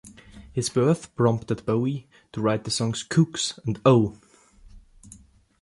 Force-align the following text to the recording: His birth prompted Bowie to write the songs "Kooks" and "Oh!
His 0.51 0.67
birth 0.67 1.13
prompted 1.15 1.63
Bowie 1.63 2.09
to 2.31 2.41
write 2.41 2.63
the 2.63 2.71
songs 2.71 3.03
"Kooks" 3.07 3.59
and 3.67 3.79
"Oh! 3.85 4.17